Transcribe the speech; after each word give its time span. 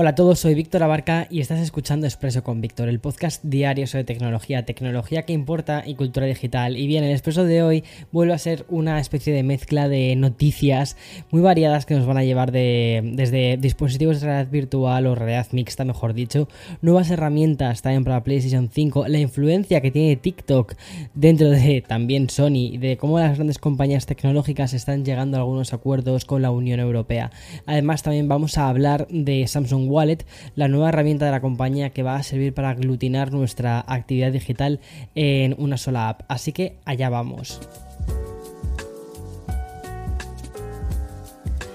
Hola 0.00 0.10
a 0.10 0.14
todos, 0.14 0.38
soy 0.38 0.54
Víctor 0.54 0.82
Abarca 0.82 1.26
y 1.28 1.40
estás 1.40 1.60
escuchando 1.60 2.06
Expreso 2.06 2.42
con 2.42 2.62
Víctor, 2.62 2.88
el 2.88 3.00
podcast 3.00 3.44
diario 3.44 3.86
sobre 3.86 4.04
tecnología, 4.04 4.64
tecnología 4.64 5.24
que 5.24 5.34
importa 5.34 5.82
y 5.84 5.94
cultura 5.94 6.24
digital. 6.24 6.78
Y 6.78 6.86
bien, 6.86 7.04
el 7.04 7.10
Expreso 7.10 7.44
de 7.44 7.62
hoy 7.62 7.84
vuelve 8.10 8.32
a 8.32 8.38
ser 8.38 8.64
una 8.70 8.98
especie 8.98 9.34
de 9.34 9.42
mezcla 9.42 9.90
de 9.90 10.16
noticias 10.16 10.96
muy 11.30 11.42
variadas 11.42 11.84
que 11.84 11.96
nos 11.96 12.06
van 12.06 12.16
a 12.16 12.24
llevar 12.24 12.50
de, 12.50 13.02
desde 13.12 13.58
dispositivos 13.58 14.20
de 14.20 14.26
realidad 14.28 14.50
virtual 14.50 15.06
o 15.06 15.14
realidad 15.14 15.48
mixta, 15.52 15.84
mejor 15.84 16.14
dicho, 16.14 16.48
nuevas 16.80 17.10
herramientas 17.10 17.82
también 17.82 18.04
para 18.04 18.24
PlayStation 18.24 18.70
5, 18.72 19.06
la 19.06 19.18
influencia 19.18 19.82
que 19.82 19.90
tiene 19.90 20.16
TikTok 20.16 20.76
dentro 21.12 21.50
de 21.50 21.84
también 21.86 22.30
Sony, 22.30 22.78
de 22.78 22.96
cómo 22.98 23.18
las 23.18 23.36
grandes 23.36 23.58
compañías 23.58 24.06
tecnológicas 24.06 24.72
están 24.72 25.04
llegando 25.04 25.36
a 25.36 25.40
algunos 25.40 25.74
acuerdos 25.74 26.24
con 26.24 26.40
la 26.40 26.50
Unión 26.50 26.80
Europea. 26.80 27.30
Además, 27.66 28.02
también 28.02 28.28
vamos 28.28 28.56
a 28.56 28.66
hablar 28.66 29.06
de 29.10 29.46
Samsung 29.46 29.89
Wallet, 29.90 30.24
la 30.54 30.68
nueva 30.68 30.88
herramienta 30.88 31.26
de 31.26 31.30
la 31.32 31.40
compañía 31.40 31.90
que 31.90 32.02
va 32.02 32.16
a 32.16 32.22
servir 32.22 32.54
para 32.54 32.70
aglutinar 32.70 33.32
nuestra 33.32 33.84
actividad 33.86 34.32
digital 34.32 34.80
en 35.14 35.54
una 35.58 35.76
sola 35.76 36.08
app. 36.08 36.22
Así 36.28 36.52
que 36.52 36.76
allá 36.84 37.08
vamos. 37.08 37.60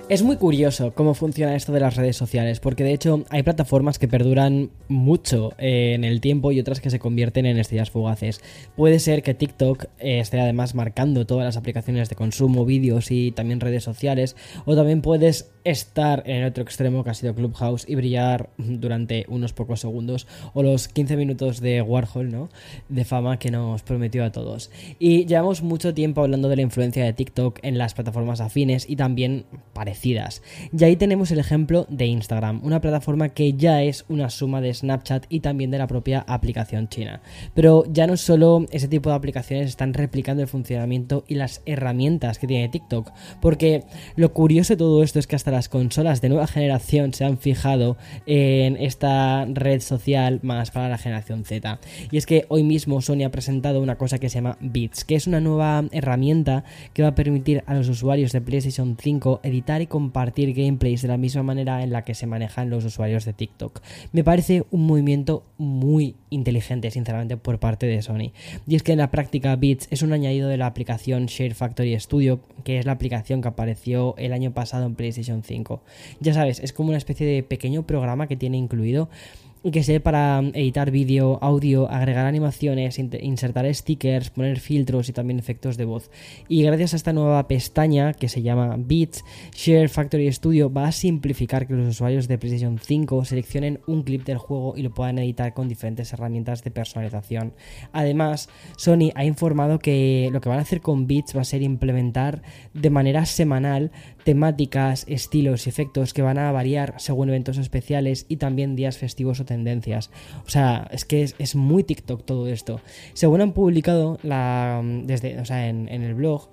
Es 0.08 0.22
muy 0.22 0.38
curioso 0.38 0.94
cómo 0.94 1.16
funciona 1.16 1.56
esto 1.56 1.72
de 1.72 1.80
las 1.80 1.96
redes 1.96 2.16
sociales, 2.16 2.60
porque 2.60 2.84
de 2.84 2.94
hecho 2.94 3.24
hay 3.32 3.42
plataformas 3.42 3.98
que 3.98 4.08
perduran 4.08 4.70
mucho 4.88 5.54
en 5.58 6.04
el 6.04 6.22
tiempo 6.22 6.52
y 6.52 6.60
otras 6.60 6.80
que 6.80 6.92
se 6.92 7.00
convierten 7.00 7.48
en 7.48 7.58
estrellas 7.58 7.90
fugaces. 7.90 8.40
Puede 8.76 9.00
ser 9.00 9.24
que 9.24 9.34
TikTok 9.34 9.86
eh, 9.98 10.20
esté 10.20 10.40
además 10.40 10.76
marcando 10.76 11.26
todas 11.26 11.44
las 11.44 11.58
aplicaciones 11.58 12.08
de 12.08 12.16
consumo, 12.16 12.66
vídeos 12.66 13.10
y 13.10 13.32
también 13.32 13.60
redes 13.60 13.84
sociales, 13.84 14.36
o 14.66 14.76
también 14.76 15.02
puedes 15.02 15.50
estar 15.64 16.22
en 16.28 16.36
el 16.36 16.50
otro 16.50 16.62
extremo 16.62 17.04
que 17.04 17.10
ha 17.10 17.16
sido 17.16 17.34
Clubhouse 17.34 17.86
y 17.90 17.96
brillar 17.96 18.52
durante 18.60 19.26
unos 19.28 19.54
pocos 19.54 19.80
segundos 19.80 20.28
o 20.54 20.62
los 20.62 20.88
15 20.88 21.18
minutos 21.18 21.62
de 21.62 21.82
Warhol, 21.82 22.30
¿no? 22.30 22.50
De 22.90 23.06
fama 23.06 23.40
que 23.40 23.50
nos 23.50 23.82
prometió 23.82 24.24
a 24.24 24.32
todos. 24.32 24.70
Y 25.00 25.26
llevamos 25.26 25.64
mucho 25.64 25.96
tiempo 25.96 26.22
hablando 26.22 26.48
de 26.48 26.58
la 26.58 26.62
influencia 26.62 27.04
de 27.04 27.14
TikTok 27.14 27.58
en 27.64 27.80
las 27.80 27.96
plataformas 27.96 28.40
afines 28.40 28.88
y 28.88 28.98
también 28.98 29.46
parece 29.74 29.95
y 30.04 30.84
ahí 30.84 30.96
tenemos 30.96 31.32
el 31.32 31.40
ejemplo 31.40 31.86
de 31.90 32.06
Instagram, 32.06 32.62
una 32.64 32.82
plataforma 32.82 33.30
que 33.30 33.54
ya 33.54 33.82
es 33.84 34.06
una 34.10 34.30
suma 34.30 34.62
de 34.62 34.74
Snapchat 34.74 35.26
y 35.30 35.40
también 35.40 35.72
de 35.72 35.78
la 35.78 35.88
propia 35.88 36.24
aplicación 36.28 36.90
china. 36.90 37.22
Pero 37.54 37.84
ya 37.92 38.08
no 38.08 38.18
solo 38.18 38.66
ese 38.72 38.88
tipo 38.88 39.10
de 39.10 39.16
aplicaciones 39.16 39.70
están 39.70 39.94
replicando 39.94 40.42
el 40.42 40.48
funcionamiento 40.48 41.24
y 41.28 41.36
las 41.36 41.62
herramientas 41.66 42.40
que 42.40 42.48
tiene 42.48 42.70
TikTok, 42.70 43.12
porque 43.42 43.84
lo 44.16 44.34
curioso 44.34 44.74
de 44.74 44.78
todo 44.78 45.04
esto 45.04 45.20
es 45.20 45.28
que 45.28 45.36
hasta 45.36 45.52
las 45.52 45.70
consolas 45.70 46.22
de 46.22 46.30
nueva 46.30 46.48
generación 46.48 47.14
se 47.14 47.26
han 47.26 47.38
fijado 47.38 47.98
en 48.26 48.78
esta 48.78 49.46
red 49.46 49.82
social 49.82 50.40
más 50.44 50.72
para 50.72 50.90
la 50.90 50.98
generación 50.98 51.46
Z. 51.46 51.80
Y 52.12 52.18
es 52.18 52.26
que 52.26 52.46
hoy 52.50 52.64
mismo 52.64 53.02
Sony 53.02 53.24
ha 53.26 53.32
presentado 53.32 53.82
una 53.82 53.98
cosa 53.98 54.20
que 54.20 54.30
se 54.30 54.36
llama 54.36 54.58
Beats, 54.60 55.06
que 55.06 55.16
es 55.16 55.28
una 55.28 55.40
nueva 55.40 55.86
herramienta 55.92 56.64
que 56.94 57.02
va 57.02 57.10
a 57.10 57.16
permitir 57.16 57.64
a 57.66 57.74
los 57.74 57.90
usuarios 57.90 58.32
de 58.32 58.42
PlayStation 58.42 58.98
5 59.00 59.42
editar 59.44 59.85
compartir 59.88 60.54
gameplays 60.54 61.02
de 61.02 61.08
la 61.08 61.18
misma 61.18 61.44
manera 61.44 61.84
en 61.84 61.92
la 61.92 62.04
que 62.04 62.14
se 62.14 62.28
manejan 62.28 62.70
los 62.70 62.86
usuarios 62.86 63.26
de 63.26 63.34
TikTok. 63.34 63.82
Me 64.12 64.24
parece 64.24 64.64
un 64.72 64.86
movimiento 64.86 65.44
muy 65.58 66.16
inteligente, 66.30 66.92
sinceramente, 66.92 67.38
por 67.38 67.60
parte 67.60 67.86
de 67.86 68.02
Sony. 68.02 68.32
Y 68.68 68.76
es 68.76 68.84
que 68.84 68.92
en 68.92 69.00
la 69.00 69.12
práctica 69.12 69.56
Beats 69.56 69.88
es 69.92 70.02
un 70.02 70.14
añadido 70.14 70.50
de 70.50 70.58
la 70.58 70.68
aplicación 70.68 71.28
Share 71.28 71.56
Factory 71.56 72.00
Studio, 72.00 72.40
que 72.64 72.80
es 72.80 72.86
la 72.86 72.94
aplicación 72.94 73.42
que 73.42 73.48
apareció 73.48 74.16
el 74.18 74.34
año 74.34 74.52
pasado 74.52 74.86
en 74.86 74.96
PlayStation 74.96 75.44
5. 75.44 75.82
Ya 76.20 76.34
sabes, 76.34 76.60
es 76.60 76.74
como 76.74 76.90
una 76.90 76.98
especie 76.98 77.26
de 77.28 77.44
pequeño 77.44 77.84
programa 77.84 78.28
que 78.28 78.36
tiene 78.36 78.58
incluido 78.58 79.10
que 79.72 79.84
sirve 79.84 80.00
para 80.00 80.40
editar 80.54 80.92
vídeo, 80.92 81.40
audio, 81.42 81.90
agregar 81.90 82.26
animaciones, 82.26 83.00
insertar 83.00 83.74
stickers, 83.74 84.30
poner 84.30 84.60
filtros 84.60 85.10
y 85.10 85.14
también 85.14 85.40
efectos 85.40 85.78
de 85.78 85.86
voz. 85.86 86.12
Y 86.48 86.64
gracias 86.64 86.94
a 86.94 86.98
esta 86.98 87.14
nueva 87.14 87.48
pestaña 87.48 88.14
que 88.14 88.30
se 88.30 88.42
llama 88.42 88.76
Beats, 88.78 89.24
Share 89.56 89.90
Factory 89.90 90.32
Studio 90.32 90.72
va 90.72 90.88
a 90.88 90.92
simplificar 90.92 91.68
que 91.68 91.74
los 91.74 91.88
usuarios 91.88 92.28
de 92.28 92.38
PlayStation 92.38 92.78
5 92.80 93.26
seleccionen 93.26 93.80
un 93.88 94.04
clip 94.04 94.24
del 94.26 94.38
juego 94.38 94.76
y 94.78 94.84
lo 94.84 94.94
puedan 94.94 95.20
editar 95.20 95.54
con 95.54 95.68
diferentes 95.68 96.14
herramientas 96.14 96.64
de 96.64 96.72
personalización. 96.72 97.54
Además, 97.92 98.50
Sony 98.78 99.12
ha 99.16 99.26
informado 99.26 99.80
que 99.80 100.30
lo 100.32 100.42
que 100.42 100.50
van 100.50 100.60
a 100.60 100.64
hacer 100.64 100.82
con 100.82 101.08
Beats 101.08 101.36
va 101.36 101.42
a 101.42 101.46
ser 101.46 101.62
implementar 101.62 102.42
de 102.74 102.90
manera 102.90 103.26
semanal 103.26 103.92
temáticas, 104.26 105.06
estilos 105.08 105.66
y 105.66 105.70
efectos 105.70 106.12
que 106.12 106.24
van 106.24 106.40
a 106.40 106.52
variar 106.52 106.96
según 106.98 107.30
eventos 107.30 107.60
especiales 107.60 108.26
y 108.28 108.38
también 108.38 108.76
días 108.76 108.98
festivos 108.98 109.40
o 109.40 109.46
tendencias. 109.46 110.10
O 110.48 110.50
sea, 110.50 110.88
es 110.92 111.06
que 111.06 111.22
es, 111.22 111.56
muy 111.56 111.84
TikTok 111.84 112.26
todo 112.26 112.48
esto. 112.48 112.82
Según 113.14 113.42
han 113.42 113.54
publicado 113.54 114.18
la, 114.24 114.82
desde, 114.84 115.40
o 115.40 115.46
sea, 115.46 115.70
en, 115.70 115.88
en 115.90 116.02
el 116.02 116.16
blog, 116.16 116.50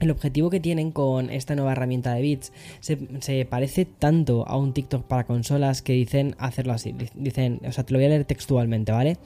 el 0.00 0.10
objetivo 0.10 0.50
que 0.50 0.60
tienen 0.60 0.90
con 0.90 1.30
esta 1.30 1.54
nueva 1.54 1.72
herramienta 1.72 2.14
de 2.14 2.22
bits 2.22 2.52
se, 2.80 2.96
parece 3.46 3.84
tanto 3.84 4.46
a 4.48 4.56
un 4.56 4.72
TikTok 4.72 5.04
para 5.04 5.24
consolas 5.24 5.82
que 5.82 5.92
dicen 5.92 6.34
hacerlo 6.38 6.72
así. 6.72 6.94
Dicen, 7.14 7.60
o 7.66 7.72
sea, 7.72 7.84
te 7.84 7.92
lo 7.92 7.98
voy 7.98 8.06
a 8.06 8.08
leer 8.08 8.24
textualmente, 8.24 8.92
¿vale? 8.92 9.18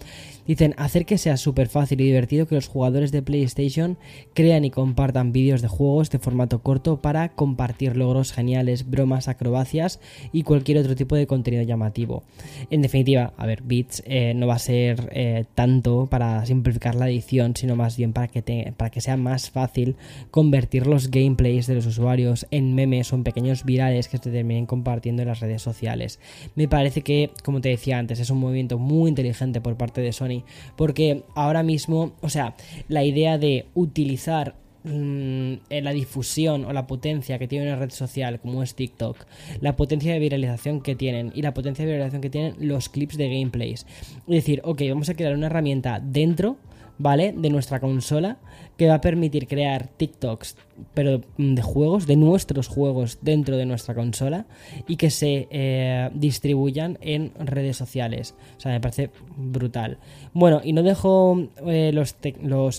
Dicen 0.47 0.75
hacer 0.77 1.07
que 1.07 1.19
sea 1.19 1.37
súper 1.37 1.69
fácil 1.69 2.01
y 2.01 2.05
divertido 2.05 2.47
que 2.47 2.55
los 2.55 2.69
jugadores 2.69 3.13
de 3.13 3.23
PlayStation 3.23 3.99
crean 4.35 4.65
y 4.65 4.71
compartan 4.71 5.33
vídeos 5.33 5.63
de 5.63 5.69
juegos 5.69 6.11
de 6.11 6.19
formato 6.19 6.63
corto 6.63 7.01
para 7.01 7.31
compartir 7.31 7.97
logros 7.97 8.33
geniales, 8.33 8.89
bromas, 8.91 9.29
acrobacias 9.29 10.01
y 10.33 10.43
cualquier 10.43 10.79
otro 10.79 10.97
tipo 10.97 11.17
de 11.17 11.27
contenido 11.27 11.63
llamativo. 11.63 12.25
En 12.71 12.83
definitiva, 12.83 13.33
a 13.37 13.47
ver, 13.47 13.63
bits 13.63 14.03
eh, 14.07 14.35
no 14.35 14.47
va 14.47 14.55
a 14.55 14.59
ser 14.59 15.11
eh, 15.13 15.45
tanto 15.55 16.09
para 16.11 16.45
simplificar 16.47 16.95
la 16.95 17.09
edición, 17.09 17.55
sino 17.57 17.75
más 17.77 17.97
bien 17.97 18.13
para 18.13 18.29
que, 18.29 18.73
para 18.77 18.91
que 18.91 19.01
sea 19.01 19.17
más 19.17 19.51
fácil 19.51 19.97
convertir 20.31 20.58
convertir 20.59 20.89
los 20.89 21.13
gameplays 21.13 21.69
de 21.69 21.77
los 21.77 21.87
usuarios 21.87 22.45
en 22.51 22.75
memes 22.75 23.13
o 23.13 23.17
en 23.17 23.23
pequeños 23.23 23.65
virales 23.65 24.09
que 24.09 24.19
se 24.19 24.33
terminen 24.33 24.67
compartiendo 24.67 25.23
en 25.23 25.29
las 25.29 25.39
redes 25.39 25.63
sociales. 25.63 26.19
Me 26.57 26.67
parece 26.67 27.03
que, 27.03 27.31
como 27.45 27.61
te 27.61 27.69
decía 27.69 27.97
antes, 27.97 28.19
es 28.19 28.29
un 28.31 28.39
movimiento 28.39 28.77
muy 28.77 29.09
inteligente 29.09 29.61
por 29.61 29.77
parte 29.77 30.01
de 30.01 30.13
Sony, 30.13 30.43
porque 30.75 31.23
ahora 31.37 31.63
mismo, 31.63 32.11
o 32.23 32.29
sea, 32.29 32.57
la 32.89 33.05
idea 33.05 33.39
de 33.39 33.67
utilizar 33.75 34.57
mm, 34.83 35.53
la 35.71 35.93
difusión 35.93 36.65
o 36.65 36.73
la 36.73 36.89
potencia 36.89 37.39
que 37.39 37.47
tiene 37.47 37.67
una 37.67 37.77
red 37.77 37.91
social 37.91 38.41
como 38.41 38.65
es 38.65 38.75
TikTok, 38.75 39.27
la 39.61 39.77
potencia 39.77 40.13
de 40.13 40.19
viralización 40.19 40.81
que 40.81 40.97
tienen 40.97 41.31
y 41.37 41.43
la 41.43 41.55
potencia 41.55 41.85
de 41.85 41.93
viralización 41.93 42.21
que 42.21 42.31
tienen 42.31 42.57
los 42.59 42.89
clips 42.89 43.17
de 43.17 43.29
gameplays. 43.29 43.87
Es 44.27 44.35
decir, 44.35 44.61
ok, 44.65 44.83
vamos 44.89 45.09
a 45.09 45.15
crear 45.15 45.37
una 45.37 45.47
herramienta 45.47 46.01
dentro, 46.01 46.57
¿vale? 46.99 47.33
De 47.37 47.51
nuestra 47.51 47.81
consola 47.81 48.39
que 48.79 48.87
va 48.87 48.95
a 48.95 49.01
permitir 49.01 49.49
crear 49.49 49.89
TikToks, 49.89 50.57
pero 50.95 51.21
de 51.37 51.63
juegos, 51.63 52.07
de 52.07 52.15
nuestros 52.15 52.69
juegos 52.69 53.19
dentro 53.23 53.57
de 53.57 53.67
nuestra 53.67 53.93
consola 53.93 54.47
y 54.87 54.95
que 54.97 55.11
se 55.11 55.49
eh, 55.51 56.11
distribuyan 56.15 56.97
en 57.01 57.33
redes 57.39 57.77
sociales. 57.77 58.37
O 58.57 58.61
sea, 58.61 58.71
me 58.71 58.81
parece 58.81 59.11
brutal. 59.37 59.99
Bueno, 60.33 60.61
y 60.63 60.73
no 60.73 60.85
dejo 60.85 61.49
eh, 61.67 61.91
los, 61.93 62.15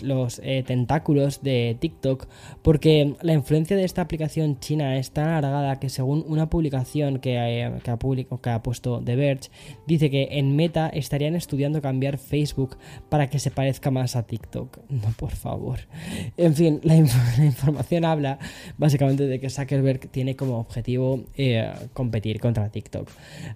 los, 0.02 0.40
eh, 0.42 0.64
tentáculos 0.66 1.42
de 1.42 1.76
TikTok 1.78 2.28
porque 2.62 3.16
la 3.22 3.34
influencia 3.34 3.76
de 3.76 3.84
esta 3.84 4.02
aplicación 4.02 4.58
china 4.62 4.98
es 4.98 5.12
tan 5.12 5.28
alargada 5.28 5.80
que 5.80 5.90
según 5.90 6.24
una 6.28 6.50
publicación 6.50 7.20
que, 7.20 7.32
que, 7.84 7.92
ha, 7.92 7.98
que 7.98 8.50
ha 8.50 8.64
puesto 8.64 9.02
The 9.04 9.16
Verge, 9.18 9.50
dice 9.86 10.10
que 10.10 10.30
en 10.32 10.56
Meta 10.56 10.88
estarían 10.88 11.36
estudiando 11.36 11.82
cambiar 11.82 12.18
Facebook 12.18 12.78
para 13.10 13.30
que 13.30 13.40
se 13.40 13.52
parezca 13.52 13.92
más 13.92 14.09
a 14.16 14.24
TikTok. 14.24 14.80
No, 14.90 15.12
por 15.18 15.32
favor. 15.32 15.80
En 16.38 16.56
fin, 16.56 16.80
la, 16.84 16.96
información 16.96 18.06
habla 18.06 18.40
básicamente 18.78 19.28
de 19.28 19.40
que 19.40 19.50
Zuckerberg 19.50 20.10
tiene 20.10 20.36
como 20.36 20.60
objetivo 20.60 21.24
eh, 21.36 21.72
competir 21.94 22.40
contra 22.40 22.70
TikTok. 22.70 23.10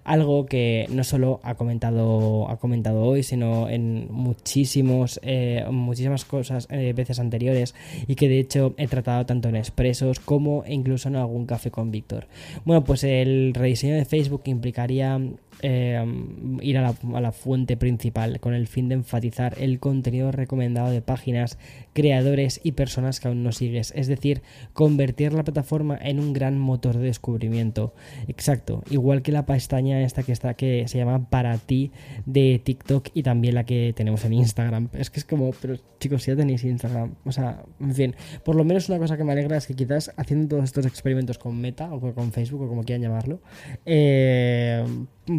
Algo 0.04 0.46
que 0.46 0.86
no 0.90 1.04
solo 1.04 1.40
ha 1.42 1.54
comentado, 1.54 2.48
ha 2.48 2.56
comentado 2.56 3.02
hoy, 3.02 3.22
sino 3.22 3.68
en 3.68 4.08
muchísimos, 4.10 5.20
eh, 5.22 5.64
muchísimas 5.70 6.24
cosas 6.24 6.66
eh, 6.70 6.92
veces 6.94 7.18
anteriores 7.18 7.74
y 8.06 8.14
que 8.14 8.28
de 8.28 8.38
hecho 8.38 8.74
he 8.76 8.86
tratado 8.86 9.26
tanto 9.26 9.48
en 9.48 9.56
expresos 9.56 10.20
como 10.20 10.64
incluso 10.66 11.08
en 11.08 11.16
algún 11.16 11.46
café 11.46 11.70
con 11.70 11.90
Víctor. 11.90 12.26
Bueno, 12.64 12.84
pues 12.84 13.04
el 13.04 13.52
rediseño 13.54 13.94
de 13.94 14.04
Facebook 14.04 14.42
implicaría 14.46 15.20
ir 15.62 16.78
a 16.78 16.94
la, 17.20 17.32
fuente 17.32 17.76
principal 17.76 18.40
con 18.40 18.54
el 18.54 18.66
fin 18.66 18.88
de 18.88 18.96
enfatizar 18.96 19.54
el 19.58 19.78
contenido 19.78 20.30
recomendado 20.44 20.90
de 20.90 21.02
páginas, 21.02 21.58
creadores 21.92 22.60
y 22.62 22.72
personas 22.72 23.20
que 23.20 23.28
aún 23.28 23.42
no 23.42 23.52
sigues. 23.52 23.92
Es 23.96 24.06
decir, 24.06 24.42
convertir 24.72 25.32
la 25.32 25.44
plataforma 25.44 25.98
en 26.00 26.20
un 26.20 26.32
gran 26.32 26.58
motor 26.58 26.96
de 26.96 27.06
descubrimiento. 27.06 27.94
Exacto, 28.28 28.82
igual 28.90 29.22
que 29.22 29.32
la 29.32 29.46
pestaña 29.46 30.02
esta 30.02 30.22
que 30.22 30.32
está 30.32 30.54
que 30.54 30.86
se 30.88 30.98
llama 30.98 31.28
para 31.30 31.58
ti 31.58 31.90
de 32.26 32.60
TikTok 32.62 33.08
y 33.14 33.22
también 33.22 33.54
la 33.54 33.64
que 33.64 33.92
tenemos 33.96 34.24
en 34.24 34.34
Instagram. 34.34 34.88
Es 34.92 35.10
que 35.10 35.20
es 35.20 35.24
como, 35.24 35.50
pero 35.60 35.76
chicos, 35.98 36.26
ya 36.26 36.36
tenéis 36.36 36.64
Instagram. 36.64 37.14
O 37.24 37.32
sea, 37.32 37.62
en 37.80 37.94
fin, 37.94 38.16
por 38.44 38.56
lo 38.56 38.64
menos 38.64 38.88
una 38.88 38.98
cosa 38.98 39.16
que 39.16 39.24
me 39.24 39.32
alegra 39.32 39.56
es 39.56 39.66
que 39.66 39.74
quizás 39.74 40.12
haciendo 40.16 40.48
todos 40.48 40.64
estos 40.64 40.86
experimentos 40.86 41.38
con 41.38 41.60
Meta 41.60 41.92
o 41.92 42.00
con 42.00 42.32
Facebook 42.32 42.62
o 42.62 42.68
como 42.68 42.84
quieran 42.84 43.02
llamarlo, 43.02 43.40
eh, 43.86 44.84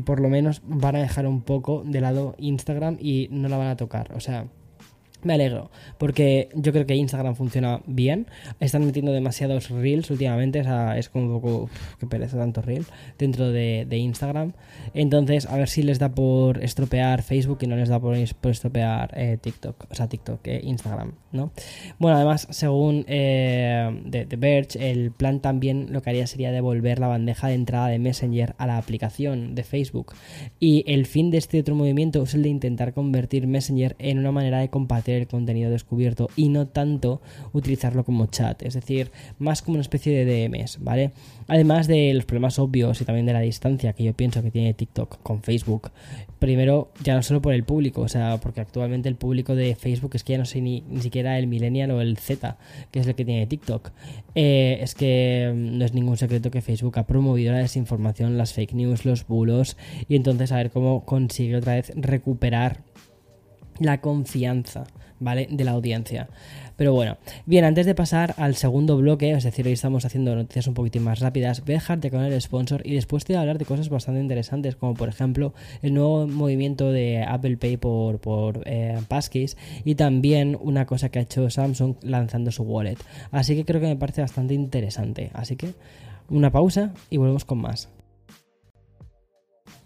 por 0.06 0.20
lo 0.20 0.30
menos 0.30 0.62
van 0.66 0.96
a 0.96 1.00
dejar 1.00 1.28
un 1.28 1.42
poco 1.42 1.84
de 1.86 2.02
lado 2.02 2.36
Instagram 2.38 2.98
y 3.00 3.28
no 3.32 3.48
la 3.50 3.58
van 3.58 3.68
a 3.68 3.78
tocar. 3.78 4.14
O 4.16 4.20
sea, 4.20 4.48
me 5.26 5.34
alegro, 5.34 5.72
porque 5.98 6.50
yo 6.54 6.72
creo 6.72 6.86
que 6.86 6.96
Instagram 6.96 7.36
funciona 7.36 7.82
bien. 7.86 8.28
Están 8.60 8.86
metiendo 8.86 9.12
demasiados 9.12 9.70
reels 9.70 10.10
últimamente, 10.12 10.62
o 10.62 10.64
sea, 10.64 10.98
es 10.98 11.10
como 11.10 11.26
un 11.26 11.42
poco 11.42 11.70
que 12.00 12.06
pereza 12.06 12.38
tanto 12.38 12.62
reel 12.62 12.86
dentro 13.18 13.52
de, 13.52 13.88
Instagram. 13.96 14.54
Entonces, 14.94 15.46
a 15.48 15.58
ver 15.58 15.70
si 15.70 15.82
les 15.82 16.00
da 16.00 16.10
por 16.10 16.64
estropear 16.64 17.24
Facebook 17.24 17.60
y 17.62 17.68
no 17.68 17.76
les 17.76 17.90
da 17.90 18.00
por, 18.00 18.16
estropear 18.16 19.12
eh, 19.16 19.38
TikTok, 19.42 19.88
o 19.90 19.96
sea, 19.96 20.08
TikTok, 20.08 20.46
eh, 20.48 20.62
Instagram, 20.64 21.14
¿no? 21.32 21.52
Bueno, 21.98 22.18
además, 22.18 22.48
según 22.52 23.06
eh, 23.08 24.02
The, 24.10 24.36
Verge, 24.36 24.92
el 24.92 25.12
plan 25.12 25.40
también 25.40 25.88
lo 25.92 26.02
que 26.02 26.10
haría 26.10 26.28
sería 26.28 26.52
devolver 26.52 27.00
la 27.00 27.08
bandeja 27.08 27.48
de 27.48 27.56
entrada 27.56 27.88
de 27.88 28.00
Messenger 28.00 28.54
a 28.58 28.68
la 28.68 28.78
aplicación 28.78 29.56
de 29.56 29.64
Facebook. 29.64 30.14
Y 30.60 30.84
el 30.88 31.06
fin 31.06 31.32
de 31.32 31.38
este 31.38 31.60
otro 31.60 31.74
movimiento 31.74 32.22
es 32.24 32.34
el 32.34 32.44
de 32.44 32.50
intentar 32.50 32.94
convertir 32.94 33.48
Messenger 33.48 33.96
en 33.98 34.20
una 34.20 34.32
manera 34.32 34.60
de 34.60 34.70
compartir 34.70 35.15
el 35.16 35.28
contenido 35.28 35.72
descubierto 35.72 36.30
y 36.36 36.50
no 36.50 36.68
tanto 36.68 37.22
utilizarlo 37.54 38.04
como 38.04 38.28
chat, 38.28 38.62
es 38.64 38.74
decir, 38.74 39.12
más 39.40 39.62
como 39.62 39.76
una 39.76 39.82
especie 39.82 40.26
de 40.26 40.48
DMs, 40.48 40.80
¿vale? 40.82 41.12
Además 41.48 41.88
de 41.88 42.14
los 42.14 42.26
problemas 42.26 42.60
obvios 42.60 43.02
y 43.02 43.06
también 43.06 43.26
de 43.26 43.34
la 43.34 43.42
distancia 43.42 43.94
que 43.94 44.04
yo 44.04 44.14
pienso 44.14 44.42
que 44.42 44.52
tiene 44.52 44.74
TikTok 44.74 45.22
con 45.22 45.42
Facebook. 45.42 45.92
Primero, 46.40 46.92
ya 47.04 47.16
no 47.16 47.24
solo 47.24 47.42
por 47.42 47.54
el 47.54 47.64
público, 47.64 48.02
o 48.02 48.08
sea, 48.08 48.40
porque 48.42 48.62
actualmente 48.62 49.10
el 49.10 49.16
público 49.16 49.56
de 49.56 49.76
Facebook 49.76 50.12
es 50.16 50.24
que 50.24 50.34
ya 50.34 50.40
no 50.40 50.46
sé 50.46 50.62
ni, 50.62 50.84
siquiera 51.00 51.38
el 51.40 51.48
millennial 51.48 51.92
o 51.92 52.02
el 52.02 52.18
Z, 52.18 52.58
que 52.92 53.00
es 53.00 53.08
el 53.08 53.16
que 53.16 53.26
tiene 53.26 53.48
TikTok. 53.48 53.92
Eh, 54.36 54.80
es 54.82 54.96
que 54.96 55.52
mm, 55.54 55.78
no 55.78 55.86
es 55.86 55.94
ningún 55.94 56.18
secreto 56.18 56.52
que 56.52 56.62
Facebook 56.62 57.00
ha 57.00 57.08
promovido 57.08 57.54
la 57.54 57.60
desinformación, 57.60 58.38
las 58.38 58.54
fake 58.54 58.74
news, 58.74 59.06
los 59.06 59.28
bulos, 59.28 59.78
y 60.08 60.16
entonces 60.16 60.52
a 60.52 60.58
ver 60.58 60.72
cómo 60.72 61.06
consigue 61.06 61.56
otra 61.56 61.76
vez 61.76 61.92
recuperar 61.96 62.84
la 63.80 64.02
confianza, 64.02 64.86
¿vale? 65.20 65.48
De 65.50 65.64
la 65.64 65.72
audiencia. 65.72 66.30
Pero 66.76 66.94
bueno, 66.94 67.18
bien, 67.46 67.64
antes 67.64 67.86
de 67.86 67.96
pasar 67.96 68.36
al 68.38 68.56
segundo 68.56 68.98
bloque, 68.98 69.32
es 69.32 69.46
decir, 69.46 69.66
hoy 69.66 69.74
estamos 69.74 70.04
haciendo 70.04 70.36
noticias 70.36 70.68
un 70.68 70.74
poquitín 70.74 71.04
más 71.04 71.20
rápidas, 71.20 71.62
voy 71.62 71.76
a 71.76 71.78
dejarte 71.78 72.12
con 72.12 72.22
el 72.22 72.42
sponsor 72.42 72.82
y 72.86 72.94
después 72.94 73.24
te 73.24 73.32
voy 73.32 73.38
a 73.38 73.42
hablar 73.42 73.58
de 73.58 73.66
cosas 73.66 73.88
bastante 73.88 74.20
interesantes, 74.20 74.76
como 74.76 74.94
por 74.94 75.08
ejemplo 75.08 75.54
el 75.82 75.94
nuevo 75.94 76.28
movimiento 76.28 76.92
de 76.92 77.24
Apple 77.24 77.56
Pay 77.56 77.78
por, 77.78 78.20
por 78.20 78.64
eh, 78.66 79.00
Passkeys 79.08 79.56
y 79.86 79.96
también 79.96 80.58
una 80.60 80.86
cosa 80.86 81.08
que 81.08 81.20
ha 81.20 81.22
hecho 81.22 81.50
Samsung 81.50 81.96
lanzando 82.02 82.52
su 82.52 82.64
wallet. 82.64 82.98
Así 83.32 83.56
que 83.56 83.64
creo 83.64 83.80
que 83.80 83.88
me 83.88 83.96
parece 83.96 84.22
bastante 84.22 84.54
interesante. 84.54 85.32
Así 85.34 85.56
que 85.56 85.74
una 86.30 86.52
pausa 86.52 86.94
y 87.10 87.18
volvemos 87.18 87.46
con 87.46 87.60
más. 87.60 87.90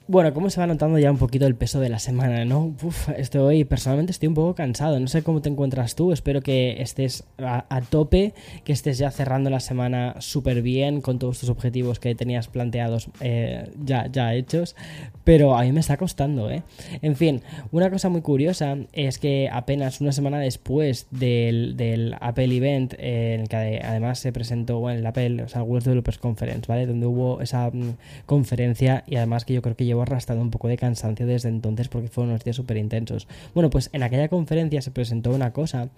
Bueno, 0.09 0.33
como 0.33 0.49
se 0.49 0.59
va 0.59 0.65
notando 0.65 0.97
ya 0.97 1.11
un 1.11 1.19
poquito 1.19 1.45
el 1.45 1.53
peso 1.53 1.79
de 1.79 1.87
la 1.87 1.99
semana, 1.99 2.43
¿no? 2.43 2.73
Uf, 2.81 3.09
estoy, 3.09 3.63
personalmente 3.63 4.11
estoy 4.11 4.27
un 4.27 4.33
poco 4.33 4.55
cansado. 4.55 4.99
No 4.99 5.05
sé 5.07 5.21
cómo 5.21 5.43
te 5.43 5.49
encuentras 5.49 5.93
tú. 5.93 6.11
Espero 6.11 6.41
que 6.41 6.81
estés 6.81 7.25
a, 7.37 7.81
tope, 7.91 8.33
que 8.63 8.73
estés 8.73 8.97
ya 8.97 9.11
cerrando 9.11 9.51
la 9.51 9.59
semana 9.59 10.15
súper 10.17 10.63
bien 10.63 11.01
con 11.01 11.19
todos 11.19 11.39
tus 11.39 11.49
objetivos 11.49 11.99
que 11.99 12.15
tenías 12.15 12.47
planteados 12.47 13.11
eh, 13.19 13.69
ya, 13.85 14.07
ya 14.07 14.33
hechos. 14.33 14.75
Pero 15.23 15.55
a 15.55 15.61
mí 15.61 15.71
me 15.71 15.79
está 15.79 15.95
costando, 15.97 16.49
¿eh? 16.49 16.63
En 17.03 17.15
fin, 17.15 17.43
una 17.71 17.91
cosa 17.91 18.09
muy 18.09 18.21
curiosa 18.21 18.77
es 18.93 19.19
que 19.19 19.47
apenas 19.53 20.01
una 20.01 20.11
semana 20.11 20.39
después 20.39 21.05
del, 21.11 22.15
Apple 22.19 22.57
Event, 22.57 22.95
eh, 22.97 23.35
en 23.35 23.41
el 23.41 23.47
que 23.47 23.79
además 23.83 24.17
se 24.17 24.33
presentó 24.33 24.79
bueno, 24.79 25.01
el 25.01 25.05
Apple, 25.05 25.43
o 25.43 25.47
sea, 25.47 25.61
World 25.61 25.85
Developers 25.85 26.17
Conference, 26.17 26.65
¿vale? 26.67 26.87
Donde 26.87 27.05
hubo 27.05 27.41
esa 27.41 27.69
mm, 27.69 27.95
conferencia 28.25 29.03
y 29.05 29.17
además 29.17 29.45
que 29.45 29.53
yo 29.53 29.61
creo 29.61 29.75
que 29.75 29.85
llevó 29.85 29.98
arrastrado 30.03 30.41
un 30.41 30.51
poco 30.51 30.67
de 30.67 30.77
cansancio 30.77 31.25
desde 31.25 31.49
entonces 31.49 31.87
porque 31.87 32.07
fueron 32.07 32.31
unos 32.31 32.43
días 32.43 32.55
súper 32.55 32.77
intensos. 32.77 33.27
Bueno, 33.53 33.69
pues 33.69 33.89
en 33.93 34.03
aquella 34.03 34.29
conferencia 34.29 34.81
se 34.81 34.91
presentó 34.91 35.31
una 35.31 35.53
cosa 35.53 35.89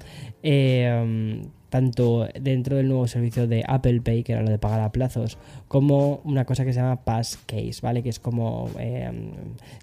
eh, 0.44 1.42
tanto 1.72 2.28
dentro 2.40 2.76
del 2.76 2.90
nuevo 2.90 3.08
servicio 3.08 3.48
de 3.48 3.64
Apple 3.66 4.02
Pay, 4.02 4.24
que 4.24 4.34
era 4.34 4.42
lo 4.42 4.50
de 4.50 4.60
pagar 4.60 4.82
a 4.82 4.92
plazos, 4.92 5.38
como 5.70 6.20
una 6.26 6.44
cosa 6.44 6.66
que 6.66 6.74
se 6.74 6.82
llama 6.82 7.06
Passcase, 7.06 7.80
¿vale? 7.82 8.04
Que 8.04 8.10
es 8.10 8.20
como 8.20 8.70
em, 8.78 9.32